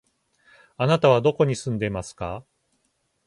[0.77, 2.43] あなたはどこに住んでいますか？